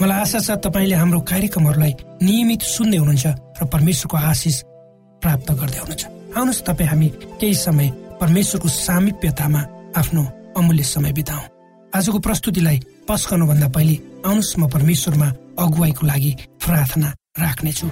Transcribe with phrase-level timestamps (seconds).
[0.00, 1.92] मलाई आशा छ तपाईँले हाम्रो कार्यक्रमहरूलाई
[2.26, 3.26] नियमित सुन्दै हुनुहुन्छ
[3.60, 4.56] र परमेश्वरको आशिष
[5.22, 6.04] प्राप्त गर्दै हुनुहुन्छ।
[6.34, 7.08] आउनुहोस् तपाईँ हामी
[7.40, 7.88] केही समय
[8.20, 9.60] परमेश्वरको सामिप्यतामा
[9.94, 10.22] आफ्नो
[10.58, 11.42] अमूल्य समय बिताउ।
[11.94, 13.96] आजको प्रस्तुतिलाई पस्कनुभन्दा पहिले
[14.26, 15.28] आउनुहोस् म परमेश्वरमा
[15.62, 16.32] अगुवाईको लागि
[16.64, 17.08] प्रार्थना
[17.38, 17.86] राख्नेछु।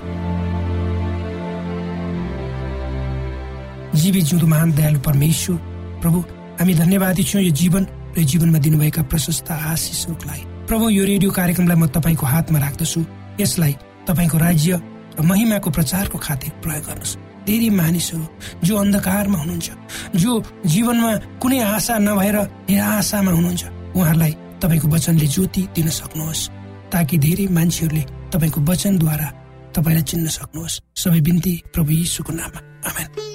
[4.01, 5.57] जीवी जिउँदो महान दयालु परमेश्वर
[6.03, 6.19] प्रभु
[6.59, 7.83] हामी धन्यवादी छौँ यो जीवन
[8.19, 13.01] र जीवनमा दिनुभएका प्रशस्त आशिषहरूको लागि। प्रभु यो रेडियो कार्यक्रमलाई म तपाईँको हातमा राख्दछु।
[13.41, 13.73] यसलाई
[14.09, 14.73] तपाईँको राज्य
[15.19, 17.17] र महिमाको प्रचारको खातिर प्रयोग गर्नुहोस्
[17.47, 18.25] धेरै मानिसहरू
[18.65, 19.69] जो अन्धकारमा हुनुहुन्छ
[20.17, 20.31] जो
[20.67, 21.11] जीवनमा
[21.43, 22.37] कुनै आशा नभएर
[22.71, 23.63] निराशामा हुनुहुन्छ
[23.97, 24.33] उहाँहरूलाई
[24.63, 26.49] तपाईँको वचनले ज्योति दिन सक्नुहोस्
[26.93, 29.29] ताकि धेरै मान्छेहरूले तपाईँको वचनद्वारा
[29.75, 33.32] तपाईँलाई चिन्न सक्नुहोस्। सबै बिन्ती प्रभु यीशुको नाममा। आमेन।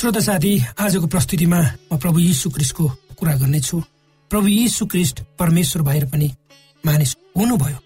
[0.00, 1.60] श्रोत साथी आजको प्रस्तुतिमा
[1.92, 2.84] म प्रभु यीशु क्रिस्टको
[3.20, 3.80] कुरा गर्नेछु।
[4.30, 6.28] प्रभु यीशु क्रिस्ट परमेश्वर भएर पनि
[6.84, 7.78] मानिस हुनुभयो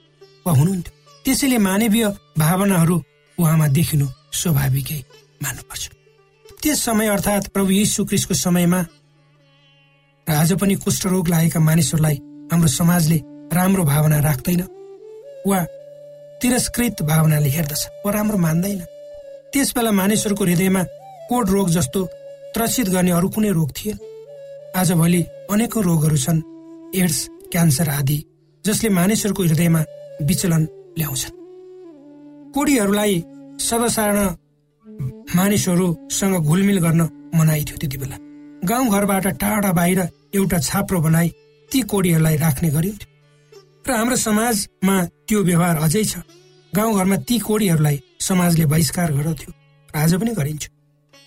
[0.47, 0.93] वा हुनुहुन्थ्यो।
[1.25, 2.07] त्यसैले मानवीय
[2.39, 2.97] भावनाहरू
[3.39, 5.01] उहाँमा देखिनु स्वाभाविकै
[5.43, 5.83] मान्नुपर्छ।
[6.63, 8.81] त्यस समय अर्थात् प्रभु यीशु क्रिस्टको समयमा
[10.27, 12.17] र आज पनि कुष्ठरोग लागेका मानिसहरूलाई
[12.55, 13.19] हाम्रो समाजले
[13.59, 14.63] राम्रो भावना राख्दैन
[15.51, 15.65] वा
[16.39, 18.79] तिरस्कृत भावनाले हेर्दछ वा राम्रो मान्दैन।
[19.51, 20.83] त्यस बेला मानिसहरूको हृदयमा
[21.29, 22.01] कोड रोग जस्तो
[22.55, 23.99] त्रसित गर्ने अरू कुनै रोग थिएन
[24.77, 26.41] आजभोलि अनेकौँ रोगहरू छन्
[26.95, 27.19] एड्स
[27.53, 28.19] क्यान्सर आदि
[28.65, 29.81] जसले मानिसहरूको हृदयमा
[30.23, 30.63] विचलन
[30.99, 31.35] ल्याउँछन्।
[32.55, 33.15] कोडीहरूलाई
[33.61, 34.29] सर्वसाधारण
[35.37, 37.01] मानिसहरूसँग घुलमिल गर्न
[37.35, 38.17] मनाइ थियो त्यति बेला।
[38.69, 40.01] गाउँघरबाट टाढा बाहिर
[40.35, 41.29] एउटा छाप्रो बनाई
[41.71, 43.09] ती कोडीहरूलाई राख्ने गरिन्थ्यो।
[43.87, 44.97] र हाम्रो समाजमा
[45.29, 46.15] त्यो व्यवहार अझै छ।
[46.73, 49.51] गाउँघरमा ती कोडीहरूलाई समाजले बहिष्कार गर्दथ्यो
[49.95, 50.65] आज पनि गरिन्छ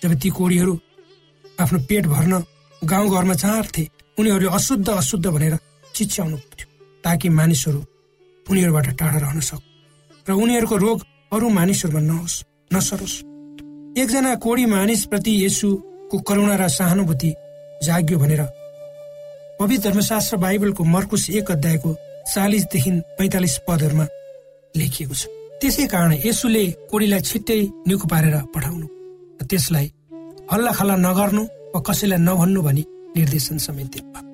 [0.02, 0.74] जब ती कोडीहरू
[1.58, 2.32] आफ्नो पेट भर्न
[2.82, 3.82] गाउँघरमा चाहन्थे
[4.18, 5.54] उनीहरूले अशुद्ध अशुद्ध भनेर
[5.94, 6.66] चिच्याउनु पर्थ्यो
[7.04, 7.80] ताकि मानिसहरू
[8.46, 9.64] उनीहरूबाट टाढा रहन सक्
[10.26, 10.98] र उनीहरूको रोग
[11.32, 12.36] अरू मानिसहरूमा नहोस्
[12.74, 13.16] नसरोस्।
[14.00, 17.30] एकजना कोडी मानिसप्रति यसुको करुणा र सहानुभूति
[17.84, 18.42] जाग्यो भनेर
[19.60, 21.90] पवित्र धर्मशास्त्र बाइबलको मर्कुस एक अध्यायको
[22.34, 24.06] चालिसदेखि पैँतालिस पदहरूमा
[24.74, 25.26] लेखिएको छ।
[25.60, 28.86] त्यसै कारण यसुले कोडीलाई छिट्टै निको पारेर पठाउनु।
[29.48, 29.86] त्यसलाई
[30.52, 31.42] हल्ला खल्ला नगर्नु
[31.74, 32.82] वा कसैलाई नभन्नु भनी
[33.16, 34.26] निर्देशन समेत दिनुभयो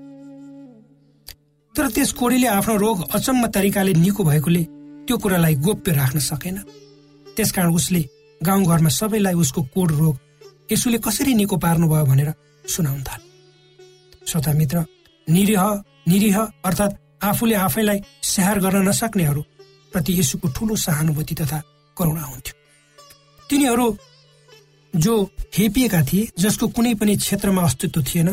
[1.75, 4.62] तर त्यस कोडीले आफ्नो रोग अचम्म तरिकाले निको भएकोले
[5.06, 6.56] त्यो कुरालाई गोप्य राख्न सकेन।
[7.26, 8.02] त्यसकारण उसले
[8.40, 10.14] गाउँघरमा सबैलाई उसको कोड रोग
[10.73, 12.30] यसुले कसरी निको पार्नुभयो भनेर
[12.64, 14.76] सुनाउन थाल्यो श्रोता मित्र
[15.26, 15.62] निरीह
[16.09, 19.42] निरीह अर्थात् आफूले आफैलाई स्याहार गर्न नसक्नेहरू
[19.92, 21.59] प्रति यसुको ठुलो सहानुभूति तथा
[21.97, 22.54] करुणा हुन्थ्यो।
[23.50, 23.87] तिनीहरू
[24.97, 25.15] जो
[25.57, 28.29] हेपिएका थिए जसको कुनै पनि क्षेत्रमा अस्तित्व थिएन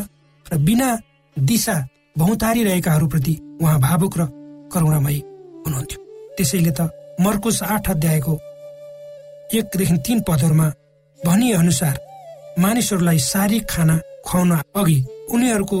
[0.46, 0.88] र बिना
[1.36, 1.76] दिशा
[2.18, 4.26] भौतारिरहेकाहरूप्रति उहाँ भावुक र
[4.72, 5.18] करुणामयी
[5.66, 5.98] हुनुहुन्थ्यो।
[6.36, 6.80] त्यसैले त
[7.20, 8.34] मर्कुस आठ अध्यायको
[9.54, 10.68] एकदेखि तीन पदहरूमा
[11.18, 11.94] भनिए अनुसार
[12.58, 14.98] मानिसहरूलाई शारीरिक खाना खुवाउन अघि
[15.30, 15.78] उनीहरूको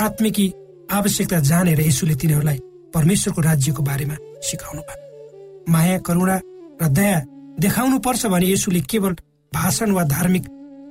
[0.00, 0.46] आत्मिकी
[0.92, 2.58] आवश्यकता जानेर यसुले तिनीहरूलाई
[2.94, 6.36] परमेश्वरको राज्यको बारेमा सिकाउनु भयो। माया करुणा
[6.82, 7.18] र दया
[7.60, 9.14] देखाउनु पर्छ भने यसुले केवल
[9.54, 10.44] भाषण वा धार्मिक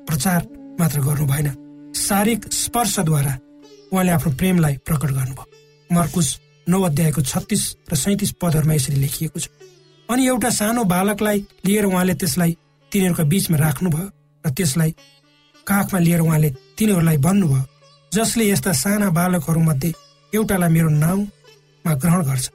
[0.07, 0.47] प्रचार
[0.79, 1.47] मात्र गर्नु भएन।
[1.95, 3.33] शारीरिक स्पर्शद्वारा
[3.93, 5.45] उहाँले आफ्नो प्रेमलाई प्रकट गर्नुभयो।
[5.89, 6.29] मर्कुस
[6.67, 9.47] नौ अध्यायको छत्तिस र सैतिस पदहरूमा यसरी लेखिएको छ।
[10.09, 12.57] अनि एउटा सानो बालकलाई लिएर उहाँले त्यसलाई
[12.91, 14.07] तिनीहरूका बीचमा राख्नुभयो
[14.43, 14.91] र त्यसलाई
[15.67, 17.63] काखमा लिएर उहाँले तिनीहरूलाई भन्नुभयो
[18.11, 19.91] जसले यस्ता साना बालकहरूमध्ये
[20.33, 22.45] एउटालाई मेरो नाउँमा ग्रहण गर्छ।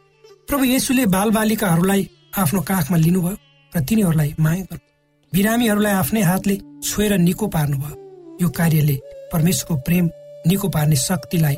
[0.48, 2.02] प्रभु येसुले बालबालिकाहरूलाई
[2.38, 3.36] आफ्नो काखमा लिनुभयो
[3.72, 4.86] र तिनीहरूलाई माया गर्नु
[5.33, 7.95] बिरामीहरूलाई आफ्नै हातले छोएर निको पार्नुभयो।
[8.42, 8.97] यो कार्यले
[9.33, 10.06] परमेश्वरको प्रेम
[10.47, 11.56] निको पार्ने शक्तिलाई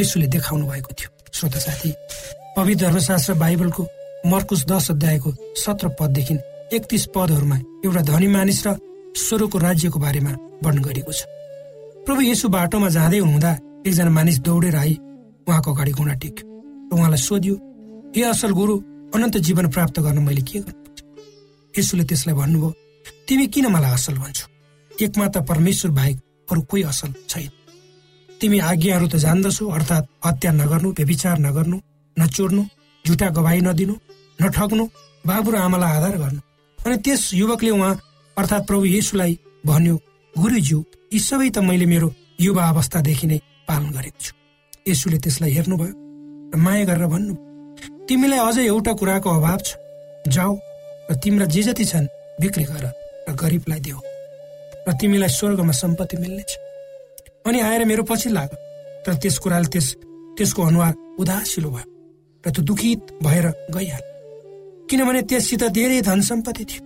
[0.00, 1.90] यसुले देखाउनु भएको थियो। श्रोता साथी
[2.56, 3.82] पवित्र धर्मशास्त्र बाइबलको
[4.26, 6.34] मर्कुस दश अध्यायको सत्र पददेखि
[6.76, 8.76] एकतिस पदहरूमा एउटा धनी मानिस र
[9.16, 10.32] स्वरको राज्यको बारेमा
[10.64, 11.20] वर्णन गरिएको छ।
[12.06, 13.52] प्रभु यसो बाटोमा जाँदै हुँदा
[13.86, 14.94] एकजना मानिस दौडेर आई।
[15.46, 16.44] उहाँको अगाडि घुँडा टेक्यो।
[16.88, 17.54] र उहाँलाई सोध्यो
[18.16, 18.74] हे असल गुरु
[19.14, 20.85] अनन्त जीवन प्राप्त गर्न मैले के गर्नु
[21.78, 22.70] यसुले त्यसलाई भन्नुभयो
[23.28, 24.46] तिमी किन मलाई असल भन्छौ?
[24.90, 26.16] एकमात्र परमेश्वर बाहेक
[26.50, 27.50] अरू कोही असल छैन।
[28.40, 31.76] तिमी आज्ञाहरू त जान्दछौ अर्थात् हत्या नगर्नु व्यविचार नगर्नु
[32.16, 32.62] नचोर्नु
[33.04, 33.94] झुटा गवाई नदिनु
[34.42, 34.84] नठग्नु
[35.28, 36.40] बाबु र आमालाई आधार गर्नु।
[36.78, 37.94] अनि त्यस युवकले उहाँ
[38.36, 39.32] अर्थात् प्रभु येसुलाई
[39.66, 39.96] भन्यो
[40.34, 40.78] गुरुज्यू
[41.12, 42.08] यी सबै त मैले मेरो
[42.40, 44.32] युवा अवस्थादेखि नै पालन गरेको छु।
[44.88, 45.94] यसुले त्यसलाई हेर्नुभयो
[46.52, 47.34] र माया गरेर भन्नु
[48.08, 49.68] तिमीलाई अझ एउटा कुराको अभाव छ।
[50.34, 50.52] जाऊ
[51.10, 52.06] र तिम्रा जे जति छन्
[52.40, 52.84] बिक्री गर
[53.28, 54.00] र गरिबलाई देऊ।
[54.88, 56.50] र तिमीलाई स्वर्गमा सम्पत्ति मिल्नेछ।
[57.46, 58.50] अनि आएर मेरो पछि लाग।
[59.06, 59.86] तर त्यस कुराले त्यस
[60.36, 61.86] त्यसको अनुहार उदासिलो भयो
[62.44, 64.04] र त्यो दुखित भएर गइहाल
[64.90, 66.82] किनभने त्यससित धेरै धन सम्पत्ति थियो।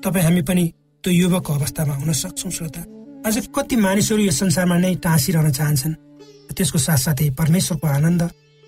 [0.00, 0.64] तपाईँ हामी पनि
[1.04, 2.82] त्यो युवकको अवस्थामा हुन सक्छौँ श्रोता।
[3.26, 5.94] अझ कति मानिसहरू यो संसारमा नै टाँसिरहन चाहन्छन्
[6.56, 8.22] त्यसको साथसाथै परमेश्वरको आनन्द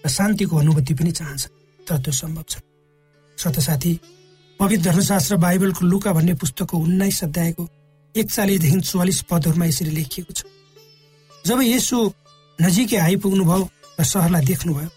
[0.04, 1.52] र शान्तिको अनुभूति पनि चाहन्छन्।
[1.86, 2.54] तर त्यो सम्भव छ।
[3.38, 3.92] श्रोता साथी
[4.60, 7.68] पवित्र धर्मशास्त्र बाइबलको लुका भन्ने पुस्तकको उन्नाइस अध्यायको
[8.14, 10.42] एकचालिसदेखि चौवालिस पदहरूमा यसरी लेखिएको छ।
[11.44, 11.98] जब यसो
[12.58, 13.68] नजिकै आइपुग्नुभयो
[14.00, 14.88] र सहरलाई देख्नुभयो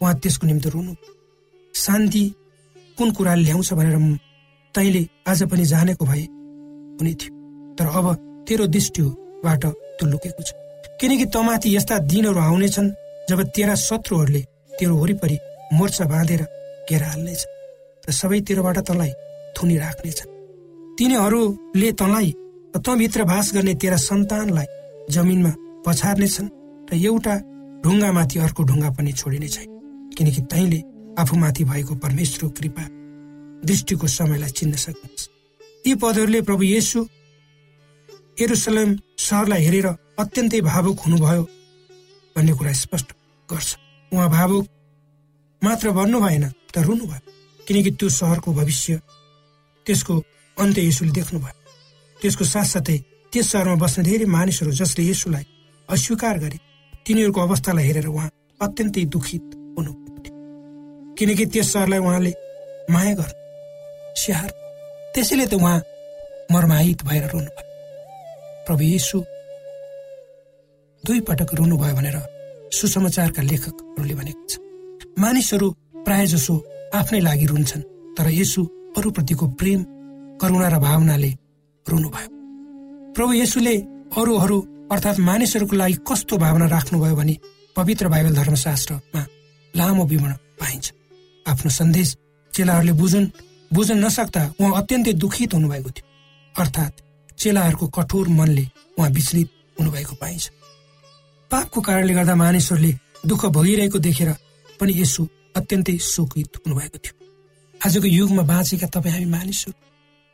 [0.00, 0.92] उहाँ त्यसको निम्ति रुनु
[1.74, 2.24] शान्ति
[2.98, 3.96] कुन कुराले ल्याउँछ भनेर
[4.74, 6.24] तैँले आज पनि जानेको भए
[6.96, 7.32] हुने थियो।
[7.76, 8.06] तर अब
[8.48, 10.50] तेरो दृष्टिबाट त्यो लुकेको छ।
[11.00, 12.94] किनकि तमाथि यस्ता दिनहरू आउनेछन्
[13.28, 14.40] जब तेरा शत्रुहरूले
[14.78, 15.38] तेरो वरिपरि
[15.74, 16.42] मोर्चा बाँधेर
[16.88, 17.55] घेरा हाल्नेछ र
[18.12, 19.12] सबैतिरबाट तँलाई
[19.56, 20.30] थुनी राख्नेछन्।
[20.98, 22.30] तिनीहरूले तँलाई
[22.76, 24.66] तँभित्र बास गर्ने तेरा सन्तानलाई
[25.10, 25.52] जमिनमा
[25.86, 26.48] पछार्नेछन्
[26.90, 27.34] र एउटा
[27.84, 29.68] ढुङ्गामाथि अर्को ढुङ्गा पनि छोडिने छैन
[30.16, 30.80] किनकि तैँले
[31.22, 32.84] आफूमाथि भएको परमेश्वर कृपा
[33.64, 35.22] दृष्टिको समयलाई चिन्न सक्नुहुन्छ।
[35.86, 37.00] यी पदहरूले प्रभु येसु
[38.36, 39.86] एरुसलेम सहरलाई हेरेर
[40.18, 41.42] अत्यन्तै भावुक हुनुभयो
[42.36, 43.08] भन्ने कुरा स्पष्ट
[43.48, 43.68] गर्छ।
[44.12, 44.64] उहाँ भावुक
[45.62, 47.35] मात्र भन्नु भएन त रुनु भयो
[47.66, 49.00] किनकि त्यो सहरको भविष्य
[49.86, 50.14] त्यसको
[50.56, 51.54] अन्त्य यसुले देख्नुभयो।
[52.20, 52.98] त्यसको साथसाथै
[53.32, 55.44] त्यस सहरमा बस्ने धेरै मानिसहरू जसले यसुलाई
[55.88, 56.58] अस्वीकार गरे
[57.06, 58.30] तिनीहरूको अवस्थालाई हेरेर उहाँ
[58.60, 59.44] अत्यन्तै दुखित
[59.76, 62.32] हुनुभयो किनकि त्यस सहरलाई उहाँले
[62.90, 63.34] माया गर्नु
[64.16, 64.50] स्याहार।
[65.14, 65.78] त्यसैले त उहाँ
[66.52, 67.64] मर्माहित भएर रुनुभयो।
[68.66, 69.18] प्रभु यीशु
[71.04, 72.16] दुई पटक रुनुभयो भनेर
[72.72, 74.54] सुसमाचारका लेखकहरूले भनेको छ
[75.18, 75.66] मानिसहरू
[76.06, 76.54] प्राय जसो
[76.94, 77.82] आफ्नै लागि रुन्छन्।
[78.16, 78.60] तर यसु
[78.96, 79.80] अरूप्रतिको प्रेम
[80.40, 81.30] करुणा र भावनाले
[81.86, 82.28] रुनुभयो।
[83.14, 83.74] प्रभु येसुले
[84.16, 84.58] अरूहरू
[84.92, 87.36] अर्थात् मानिसहरूको लागि कस्तो भावना राख्नुभयो भने
[87.76, 89.22] पवित्र बाइबल धर्मशास्त्रमा
[89.74, 90.86] लामो विवरण पाइन्छ।
[91.46, 92.16] आफ्नो सन्देश
[92.50, 93.26] चेलाहरूले बुझुन्
[93.72, 96.06] बुझ्न नसक्दा उहाँ अत्यन्तै दुखित हुनुभएको थियो।
[96.54, 97.00] अर्थात्
[97.38, 98.64] चेलाहरूको कठोर मनले
[98.98, 99.48] उहाँ विचलित
[99.80, 100.50] हुनुभएको पाइन्छ।
[101.50, 102.92] पापको कारणले गर्दा मानिसहरूले
[103.26, 104.30] दुःख भइरहेको देखेर
[104.80, 107.14] पनि यसो अत्यन्तै शोकित हुनुभएको थियो।
[107.80, 109.72] आजको युगमा बाँचेका तपाईँ हामी मानिसहरू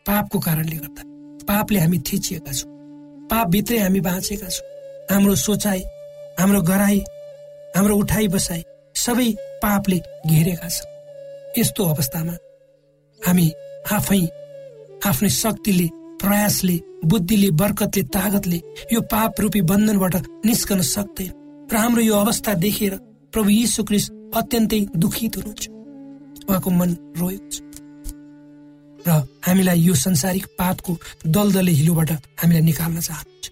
[0.07, 1.03] पापको कारणले गर्दा
[1.47, 2.71] पापले हामी थिचिएका छौँ।
[3.31, 4.67] पापभित्रै हामी बाँचेका छौँ।
[5.11, 5.81] हाम्रो सोचाइ
[6.39, 6.99] हाम्रो गराई
[7.77, 8.63] हाम्रो उठाइ बसाई
[8.95, 9.29] सबै
[9.63, 10.91] पापले घेरेका छन्।
[11.59, 12.35] यस्तो अवस्थामा
[13.21, 13.47] हामी
[13.93, 14.23] आफै
[15.09, 15.89] आफ्नै शक्तिले
[16.23, 16.77] प्रयासले
[17.11, 18.59] बुद्धिले बर्कतले तागतले
[18.93, 20.15] यो पाप रूपी बन्धनबाट
[20.47, 21.33] निस्कन सक्दैन।
[21.67, 22.95] र हाम्रो यो अवस्था देखेर
[23.33, 25.65] प्रभु यीशु क्रिस्ट अत्यन्तै दुखित हुनुहुन्छ
[26.49, 27.61] उहाँको मन रोएको छ।
[29.07, 29.11] र
[29.47, 30.93] हामीलाई यो संसारिक पापको
[31.27, 32.11] दलदले हिलोबाट
[32.41, 33.47] हामीलाई निकाल्न चाहनुहुन्छ।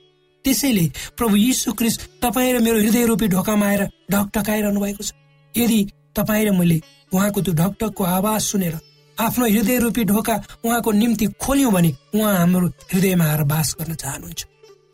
[0.44, 0.84] त्यसैले
[1.18, 5.12] प्रभु यीशु क्रिस्ट तपाईँ र मेरो हृदय रूपी ढोकामा आएर ढकढकाइरहनु भएको छ।
[5.54, 5.80] यदि
[6.16, 6.78] तपाईँ र मैले
[7.12, 8.74] उहाँको त्यो ढकढकको आवाज सुनेर
[9.18, 10.34] आफ्नो हृदय रूपी ढोका
[10.64, 14.40] उहाँको निम्ति खोल्यौँ भने उहाँ हाम्रो हृदयमा आएर बास गर्न चाहनुहुन्छ।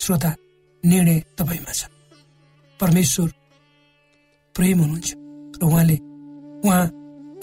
[0.00, 0.30] श्रोता
[0.84, 1.84] निर्णय तपाईँमा छ।
[2.80, 3.28] परमेश्वर
[4.54, 5.25] प्रेम हुनुहुन्छ।
[5.56, 5.96] र उहाँले
[6.64, 6.84] उहाँ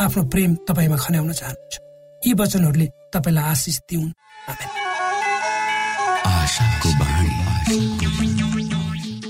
[0.01, 1.73] आफ्नो प्रेम तपाईँमा खन्याउन चाहनुहुन्छ।
[2.21, 4.11] यी वचनहरूले तपाईँलाई आशिष दिउन्।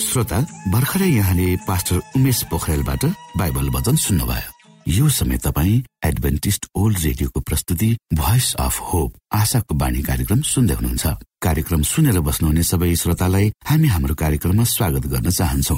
[0.04, 0.40] श्रोता
[0.72, 3.06] भर्खरै यहाँले पास्टर उमेश पोखरेलबाट
[3.38, 4.52] बाइबल वचन सुन्नुभयो।
[4.88, 11.06] यो समय तपाईँ एडभेन्टिस्ट ओल्ड रेडियोको प्रस्तुति भोइस अफ होप आशाको बाणी कार्यक्रम सुन्दै हुनुहुन्छ।
[11.42, 15.78] कार्यक्रम सुनेर बस्नुहुने सबै श्रोतालाई हामी हाम्रो कार्यक्रममा स्वागत गर्न चाहन्छौ।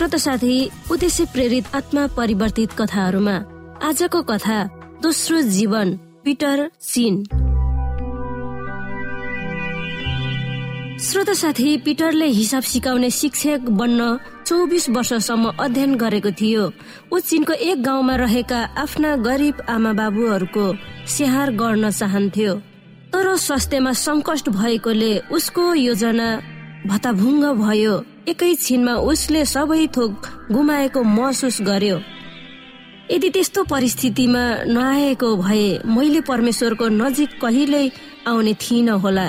[0.00, 3.32] श्रोत साथी उद्देश्य प्रेरित आत्मा परिवर्तित कथाहरूमा
[3.84, 4.62] आजको कथा
[5.02, 5.92] दोस्रो जीवन
[6.24, 7.16] पिटर चिन
[11.04, 16.72] श्रोत साथी पिटरले हिसाब सिकाउने शिक्षक बन्न चौबिस वर्षसम्म अध्ययन गरेको थियो।
[17.12, 20.64] ऊ चिनको एक गाउँमा रहेका आफ्ना गरिब आमा बाबुहरूको
[21.08, 22.54] स्याहार गर्न चाहन्थ्यो।
[23.12, 26.30] तर स्वास्थ्यमा सङ्कष्ट भएकोले उसको योजना
[26.86, 27.96] भताभुङ्ग भयो।
[28.28, 31.96] एकैछिनमा उसले सबै थोक गुमाएको महसुस गर्यो।
[33.10, 37.90] यदि त्यस्तो परिस्थितिमा नआएको भए मैले परमेश्वरको नजिक कहिल्यै
[38.28, 39.26] आउने थिइनँ होला।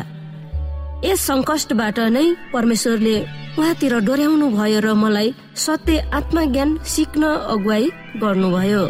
[1.05, 3.15] यस सङ्कष्टबाट नै परमेश्वरले
[3.57, 7.23] उहाँतिर डोर्याउनु भयो र मलाई सत्य आत्मज्ञान सिक्न
[7.53, 7.89] अगुवाई
[8.21, 8.83] गर्नुभयो।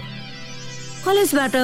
[1.06, 1.56] कलेजबाट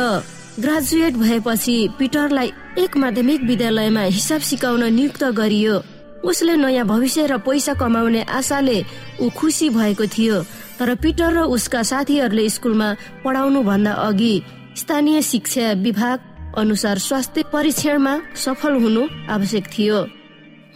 [0.64, 2.50] ग्रेजुएट भएपछि पिटरलाई
[2.84, 5.76] एक माध्यमिक विद्यालयमा हिसाब सिकाउन नियुक्त गरियो।
[6.24, 8.78] उसले नयाँ भविष्य र पैसा कमाउने आशाले
[9.22, 10.42] ऊ खुसी भएको थियो
[10.80, 12.90] तर पिटर र उसका साथीहरूले स्कुलमा
[13.24, 14.36] पढाउनु भन्दा अघि
[14.78, 16.20] स्थानीय शिक्षा विभाग
[16.58, 20.00] अनुसार स्वास्थ्य परीक्षणमा सफल हुनु आवश्यक थियो।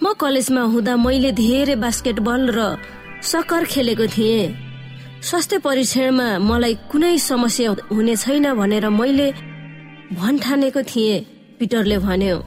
[0.03, 2.59] म कलेजमा हुँदा मैले धेरै बास्केटबल र
[3.21, 4.53] सकर खेलेको थिएँ।
[5.21, 9.27] स्वास्थ्य परीक्षणमा मलाई कुनै समस्या हुने छैन भनेर मैले
[10.17, 11.25] भन्ठानेको थिएँ
[11.59, 12.37] पिटरले भन्यो।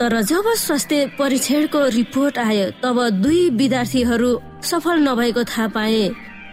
[0.00, 4.30] तर जब स्वास्थ्य परीक्षणको रिपोर्ट आयो तब दुई विद्यार्थीहरू
[4.62, 6.08] सफल नभएको थाहा पाए।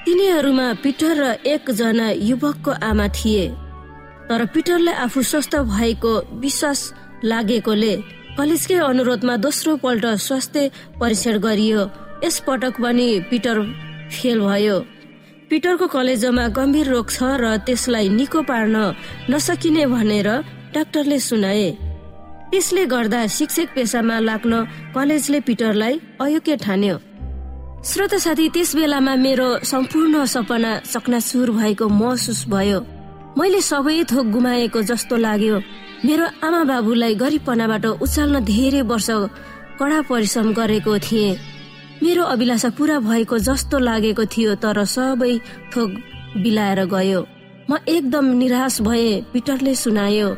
[0.06, 3.47] तिनीहरूमा पिटर र एकजना युवकको आमा थिए।
[4.30, 6.80] तर पिटरले आफू स्वस्थ भएको विश्वास
[7.23, 7.95] लागेकोले
[8.38, 11.82] कलेजकै अनुरोधमा दोस्रो पल्ट स्वास्थ्य परीक्षण गरियो।
[12.23, 13.58] यस पटक पनि पिटर
[14.13, 14.78] फेल भयो।
[15.49, 18.75] पिटरको कलेजमा गम्भीर रोग छ र त्यसलाई निको पार्न
[19.30, 20.30] नसकिने भनेर
[20.73, 21.69] डाक्टरले सुनाए।
[22.52, 24.54] त्यसले गर्दा शिक्षक पेसामा लाग्न
[24.96, 26.96] कलेजले पिटरलाई अयोग्य ठान्यो।
[27.86, 32.80] श्रोत साथी त्यस बेलामा मेरो सम्पूर्ण सपना चकनाचुर भएको महसुस भयो।
[33.38, 35.58] मैले सबै थोक गुमाएको जस्तो लाग्यो।
[36.06, 39.10] मेरो आमा बाबुलाई गरिबपनाबाट उचाल्न धेरै वर्ष
[39.80, 41.38] कडा परिश्रम गरेको थिएँ।
[42.04, 45.34] मेरो अभिलाषा पूरा भएको जस्तो लागेको थियो तर सबै
[45.72, 45.90] थोक
[46.42, 47.22] बिलाएर गयो।
[47.70, 50.30] म एकदम निराश भए पिटरले सुनायो।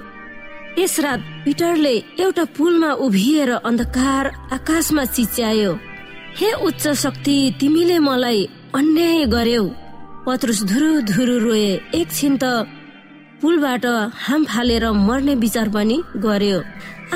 [0.75, 5.71] त्यस रात पिटरले एउटा पुलमा उभिएर अन्धकार आकाशमा चिच्यायो
[6.39, 8.41] हे उच्च शक्ति तिमीले मलाई
[8.75, 9.63] अन्याय गर्यौ।
[10.25, 12.43] पत्रुस धुरु धुरु रोए। एकछिन त
[13.41, 13.85] पुलबाट
[14.25, 16.59] हाम फालेर मर्ने विचार पनि गर्यो।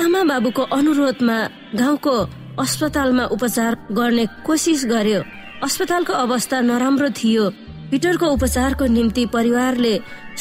[0.02, 1.38] आमा बाबुको अनुरोधमा
[1.80, 2.16] गाउँको
[2.60, 5.20] अस्पतालमा उपचार गर्ने कोसिस गर्यो।
[5.64, 7.44] अस्पतालको अवस्था नराम्रो थियो।
[7.90, 9.94] पिटरको उपचारको निम्ति परिवारले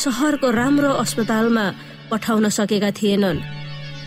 [0.04, 1.66] सहरको राम्रो अस्पतालमा
[2.10, 3.44] पठाउन सकेका थिएनन्।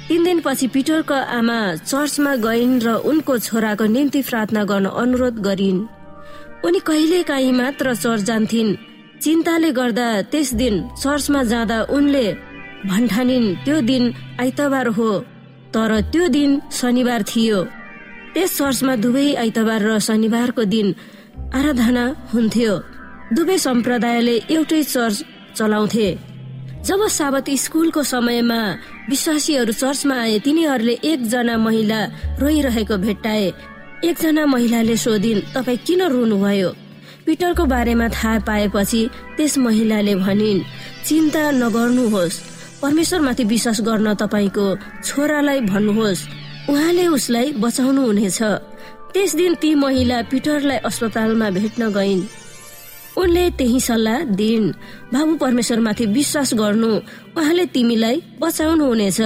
[0.09, 5.87] तिन दिनपछि पिटरको आमा चर्चमा गइन् र उनको छोराको निम्ति प्रार्थना गर्न अनुरोध गरिन्।
[6.65, 8.77] उनी कहिले काहीँ मात्र चर्च जान्थिन्।
[9.23, 12.27] चिन्ताले गर्दा त्यस दिन चर्चमा जाँदा उनले
[12.87, 14.05] भन्ठानिन् त्यो दिन
[14.41, 15.11] आइतबार हो
[15.75, 17.59] तर त्यो दिन शनिबार थियो।
[18.35, 20.89] त्यस चर्चमा दुवै आइतबार र शनिबारको दिन
[21.55, 22.75] आराधना हुन्थ्यो।
[23.35, 25.17] दुवै सम्प्रदायले एउटै चर्च
[25.57, 26.09] चलाउँथे।
[26.85, 28.61] जब साबत स्कुलको समयमा
[29.11, 32.01] विश्वासीहरू चर्चमा आए तिनीहरूले एकजना महिला
[32.39, 33.47] रोइरहेको भेट्टाए।
[34.05, 36.71] एकजना महिलाले सोधिन् तपाईँ किन रुनुभयो?
[37.27, 39.03] पिटरको बारेमा थाहा पाएपछि
[39.37, 40.65] त्यस महिलाले भनिन्
[41.07, 42.41] चिन्ता नगर्नुहोस्।
[42.83, 44.67] परमेश्वरमाथि विश्वास गर्न तपाईँको
[45.05, 46.27] छोरालाई भन्नुहोस्।
[46.71, 48.43] उहाँले उसलाई बचाउनु हुनेछ
[49.13, 52.23] त्यस दिन ती महिला पिटरलाई अस्पतालमा भेट्न गइन्।
[53.19, 54.73] उनले त्यही सल्लाह दिइन्।
[55.13, 56.91] बाबु परमेश्वरमाथि विश्वास गर्नु।
[57.39, 59.21] उहाँले तिमीलाई बचाउनु हुनेछ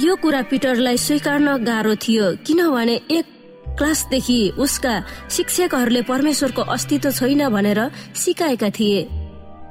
[0.00, 3.26] यो कुरा पिटरलाई स्वीकार्न गाह्रो थियो किनभने एक
[3.78, 4.94] क्लासदेखि उसका
[5.30, 7.80] शिक्षकहरूले परमेश्वरको अस्तित्व छैन भनेर
[8.14, 9.02] सिकाएका थिए।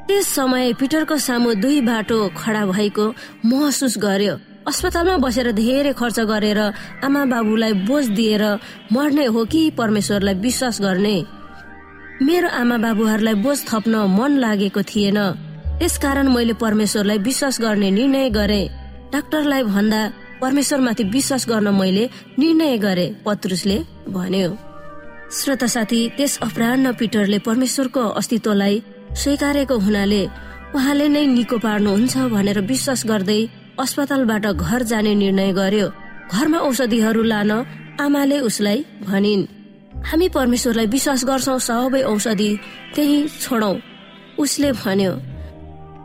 [0.07, 3.05] त्यस समय पिटरको सामु दुई बाटो खडा भएको
[3.45, 6.59] महसुस गर्यो। अस्पतालमा बसेर धेरै खर्च गरेर
[7.05, 8.43] आमा बाबुलाई बोझ दिएर
[8.93, 11.17] मर्ने हो कि परमेश्वरलाई विश्वास गर्ने?
[12.21, 15.17] मेरो आमा बाबुहरूलाई बोझ थप्न मन लागेको थिएन।
[15.79, 18.61] त्यसकारण मैले परमेश्वरलाई विश्वास गर्ने निर्णय गरे।
[19.13, 20.01] डाक्टरलाई भन्दा
[20.41, 22.03] परमेश्वरमाथि विश्वास गर्न मैले
[22.39, 23.77] निर्णय गरे पत्रुसले
[24.13, 24.49] भन्यो।
[25.33, 28.75] श्रोता साथी त्यस अपरान्न पिटरले परमेश्वरको अस्तित्वलाई
[29.21, 30.21] स्वीकारेको हुनाले
[30.75, 33.39] उहाँले नै निको पार्नुहुन्छ भनेर विश्वास गर्दै
[33.81, 35.87] अस्पतालबाट घर जाने निर्णय गर्यो।
[36.33, 37.51] घरमा औषधिहरू लान
[37.99, 39.60] आमाले उसलाई भनिन्।
[40.05, 42.49] हामी परमेश्वरलाई विश्वास गर्छौ सबै औषधि
[42.95, 43.73] त्यही छोडौ।
[44.43, 45.13] उसले भन्यो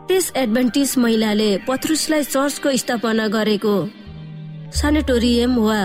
[0.07, 3.75] त्यस एडभान्टेज महिलाले पत्रुसलाई चर्चको स्थापना गरेको
[4.79, 5.81] सानेटोरियम वा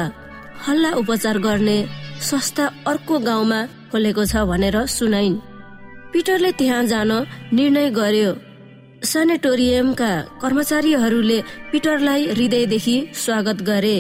[0.67, 1.79] हल्ला उपचार गर्ने
[2.31, 5.41] संस्था अर्को गाउँमा खोलेको छ भनेर सुनाइन्।
[6.13, 7.11] पिटरले त्यहाँ जान
[7.53, 8.33] निर्णय गर्यो।
[9.03, 11.39] सानेटोरियमका कर्मचारीहरूले
[11.73, 13.97] पिटरलाई हृदयदेखि स्वागत गरे।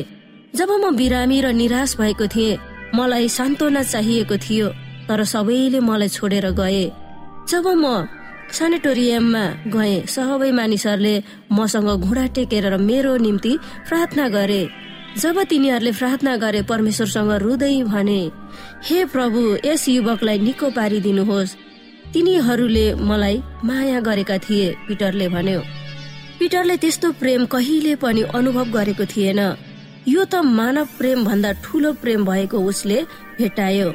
[0.54, 2.60] जब म बिरामी र निराश भएको थिएँ
[2.94, 4.68] मलाई सान्त्वना चाहिएको थियो
[5.08, 6.84] तर सबैले मलाई छोडेर गए।
[7.50, 8.06] जब म
[8.52, 11.14] सानेटोरियममा गए सबै मानिसहरूले
[11.52, 13.52] मसँग घुँडा टेकेर मेरो निम्ति
[13.88, 14.62] प्रार्थना गरे।
[15.12, 18.20] जब तिनीहरूले प्रार्थना गरे परमेश्वरसँग रुदै भने
[18.86, 21.56] हे प्रभु यस युवकलाई निको पारिदिनुहोस्।
[22.12, 25.60] तिनीहरूले मलाई माया गरेका थिए पिटरले भन्यो।
[26.38, 29.40] पिटरले त्यस्तो प्रेम कहिले पनि अनुभव गरेको थिएन।
[30.08, 32.98] यो त मानव प्रेम भन्दा ठुलो प्रेम भएको उसले
[33.38, 33.88] भेटायो।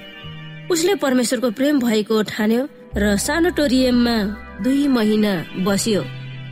[0.72, 2.62] उसले परमेश्वरको प्रेम भएको ठान्यो
[2.96, 4.15] र सानोटोरियममा
[4.63, 5.34] दुई महिना
[5.67, 6.02] बस्यो।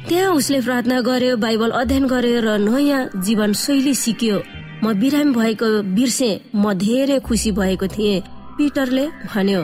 [0.07, 4.37] त्यहाँ उसले प्रार्थना गर्यो बाइबल अध्ययन गर्यो र नयाँ जीवन शैली सिक्यो।
[4.83, 8.23] म बिरामी भएको बिर्से म धेरै खुसी भएको थिएँ
[8.57, 9.61] पिटरले भन्यो।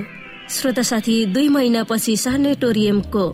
[0.49, 3.25] श्रोता साथी दुई महिनापछि सानेटोरियमको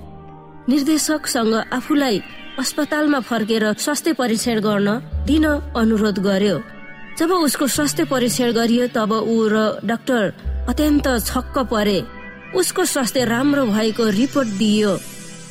[0.70, 2.18] निर्देशकसँग आफूलाई
[2.60, 4.90] अस्पतालमा फर्केर स्वास्थ्य परीक्षण गर्न
[5.28, 6.58] दिन अनुरोध गर्यो।
[7.20, 10.24] जब उसको स्वास्थ्य परीक्षण गरियो तब ऊ र डाक्टर
[10.70, 12.00] अत्यन्त छक्क परे।
[12.56, 14.94] उसको स्वास्थ्य राम्रो भएको रिपोर्ट दिइयो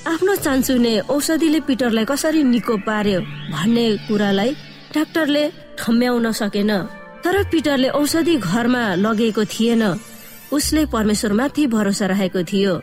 [0.07, 3.21] आफ्नो चान्चुने औषधिले पिटरलाई कसरी निको पार्यो
[3.53, 4.51] भन्ने कुरालाई
[4.95, 5.45] डाक्टरले
[5.79, 6.73] ठम्ब्याउन सकेन।
[7.25, 9.83] तर पिटरले औषधि घरमा लगेको थिएन।
[10.53, 12.75] उसले परमेश्वरमाथि भरोसा राखेको थियो।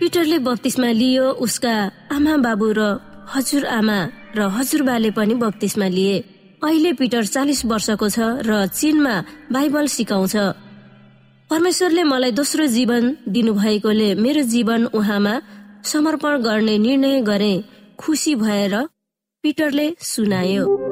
[0.00, 1.74] पिटरले बत्तिसमा लियो उसका
[2.14, 2.80] आमा बाबु र
[3.34, 3.98] हजुर आमा
[4.36, 6.14] र हजुरबाले पनि बत्तिसमा लिए।
[6.62, 9.14] अहिले पिटर चालिस वर्षको छ र चीनमा
[9.52, 10.36] बाइबल सिकाउँछ।
[11.50, 15.34] परमेश्वरले मलाई दोस्रो जीवन दिनुभएकोले मेरो जीवन उहाँमा
[15.84, 17.54] समर्पण गर्ने निर्णय गरे
[17.98, 18.74] खुसी भएर
[19.44, 20.91] पिटरले सुनायो।